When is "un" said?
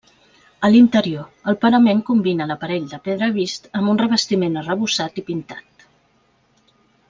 3.95-4.03